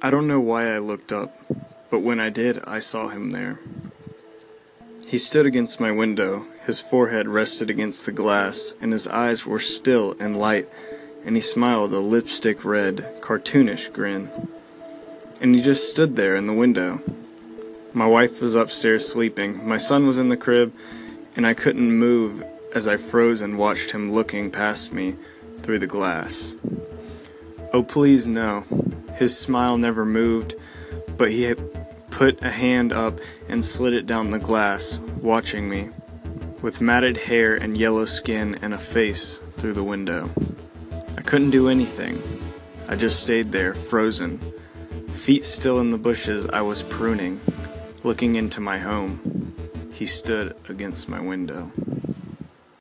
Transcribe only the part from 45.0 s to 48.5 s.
Feet still in the bushes, I was pruning, looking